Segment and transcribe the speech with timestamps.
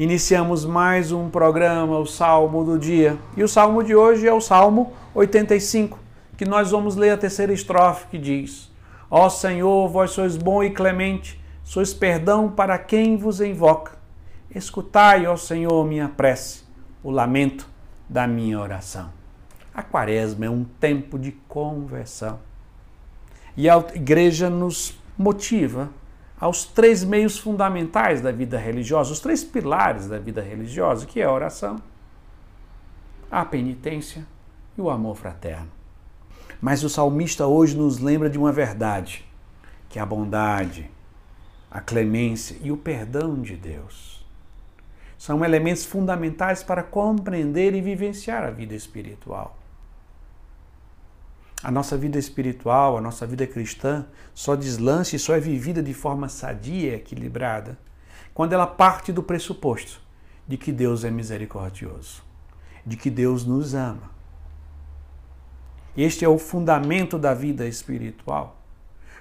[0.00, 3.18] Iniciamos mais um programa, o Salmo do Dia.
[3.36, 5.98] E o salmo de hoje é o Salmo 85,
[6.38, 8.72] que nós vamos ler a terceira estrofe que diz:
[9.10, 13.92] Ó Senhor, vós sois bom e clemente, sois perdão para quem vos invoca.
[14.54, 16.64] Escutai, ó Senhor, minha prece,
[17.02, 17.68] o lamento
[18.08, 19.10] da minha oração.
[19.74, 22.38] A quaresma é um tempo de conversão.
[23.54, 25.90] E a igreja nos motiva
[26.40, 31.24] aos três meios fundamentais da vida religiosa, os três pilares da vida religiosa, que é
[31.24, 31.76] a oração,
[33.30, 34.26] a penitência
[34.76, 35.68] e o amor fraterno.
[36.60, 39.24] Mas o salmista hoje nos lembra de uma verdade,
[39.88, 40.90] que é a bondade,
[41.70, 44.26] a clemência e o perdão de Deus.
[45.18, 49.59] São elementos fundamentais para compreender e vivenciar a vida espiritual.
[51.62, 55.92] A nossa vida espiritual, a nossa vida cristã, só deslancha e só é vivida de
[55.92, 57.78] forma sadia e equilibrada
[58.32, 60.00] quando ela parte do pressuposto
[60.48, 62.22] de que Deus é misericordioso,
[62.86, 64.10] de que Deus nos ama.
[65.94, 68.56] Este é o fundamento da vida espiritual.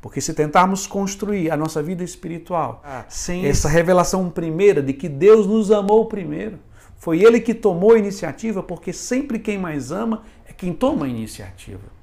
[0.00, 5.08] Porque se tentarmos construir a nossa vida espiritual ah, sem essa revelação primeira de que
[5.08, 6.58] Deus nos amou primeiro,
[6.96, 11.08] foi Ele que tomou a iniciativa, porque sempre quem mais ama é quem toma a
[11.08, 12.01] iniciativa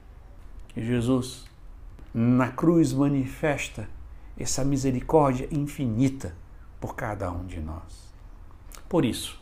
[0.81, 1.45] Jesus
[2.13, 3.87] na cruz manifesta
[4.37, 6.33] essa misericórdia infinita
[6.79, 8.09] por cada um de nós.
[8.87, 9.39] Por isso,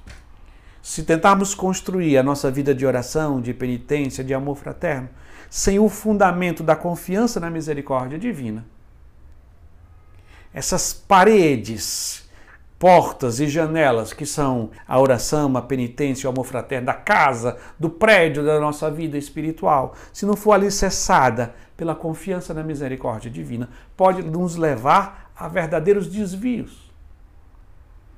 [0.82, 5.10] se tentarmos construir a nossa vida de oração, de penitência, de amor fraterno,
[5.50, 8.66] sem o fundamento da confiança na misericórdia divina,
[10.54, 12.27] essas paredes
[12.80, 17.90] portas e janelas que são a oração, a penitência, o amor fraterno da casa, do
[17.90, 24.22] prédio da nossa vida espiritual, se não for alicerçada pela confiança na misericórdia divina, pode
[24.22, 26.92] nos levar a verdadeiros desvios.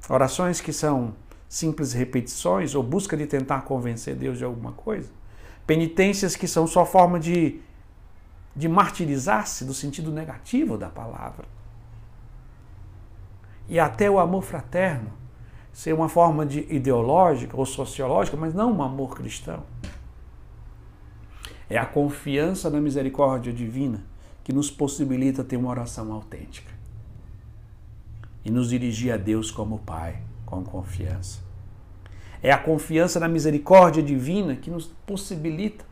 [0.09, 1.13] Orações que são
[1.47, 5.09] simples repetições ou busca de tentar convencer Deus de alguma coisa.
[5.65, 7.59] Penitências que são só forma de,
[8.55, 11.45] de martirizar-se no sentido negativo da palavra
[13.69, 15.11] e até o amor fraterno
[15.71, 19.63] ser uma forma de ideológica ou sociológica, mas não um amor cristão.
[21.69, 24.03] É a confiança na misericórdia divina
[24.43, 26.73] que nos possibilita ter uma oração autêntica
[28.43, 31.39] e nos dirigir a Deus como Pai, com confiança.
[32.41, 35.85] É a confiança na misericórdia divina que nos possibilita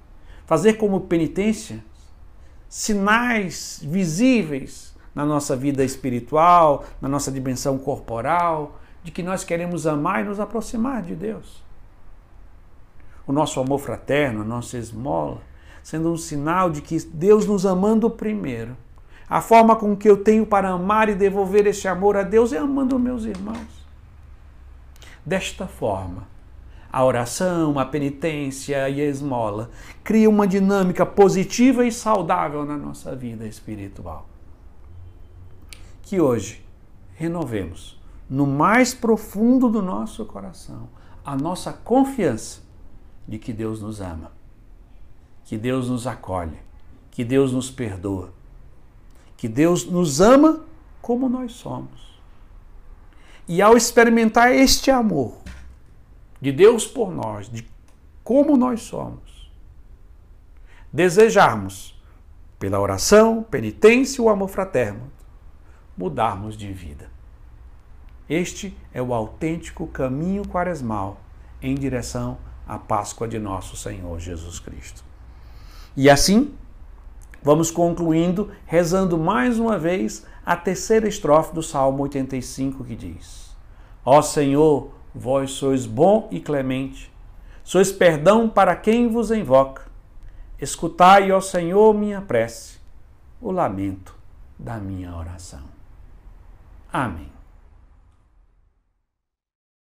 [0.45, 1.83] fazer como penitência
[2.67, 10.23] sinais visíveis na nossa vida espiritual, na nossa dimensão corporal, de que nós queremos amar
[10.23, 11.63] e nos aproximar de Deus.
[13.25, 15.41] O nosso amor fraterno, a nossa esmola,
[15.81, 18.78] sendo um sinal de que Deus nos amando primeiro.
[19.28, 22.59] A forma com que eu tenho para amar e devolver esse amor a Deus é
[22.59, 23.88] amando meus irmãos.
[25.25, 26.28] Desta forma,
[26.94, 29.72] a oração, a penitência e a esmola
[30.03, 34.36] criam uma dinâmica positiva e saudável na nossa vida espiritual
[36.07, 36.63] que hoje
[37.16, 40.88] renovemos no mais profundo do nosso coração
[41.23, 42.62] a nossa confiança
[43.28, 44.31] de que Deus nos ama,
[45.44, 46.57] que Deus nos acolhe,
[47.12, 48.31] que Deus nos perdoa,
[49.35, 50.62] que Deus nos ama
[51.01, 52.17] como nós somos.
[53.46, 55.40] E ao experimentar este amor
[56.40, 57.67] de Deus por nós, de
[58.23, 59.51] como nós somos,
[60.90, 62.01] desejarmos,
[62.57, 65.17] pela oração, penitência e o amor fraterno,
[65.97, 67.09] mudarmos de vida.
[68.30, 71.19] Este é o autêntico caminho quaresmal
[71.62, 72.38] em direção
[72.68, 75.03] à Páscoa de nosso Senhor Jesus Cristo.
[75.96, 76.53] E assim,
[77.41, 83.56] vamos concluindo rezando mais uma vez a terceira estrofe do Salmo 85 que diz:
[84.06, 87.12] Ó Senhor, vós sois bom e clemente,
[87.64, 89.88] sois perdão para quem vos invoca.
[90.59, 92.79] Escutai, ó Senhor, minha prece,
[93.41, 94.16] o lamento
[94.59, 95.76] da minha oração.
[96.97, 97.36] Amém.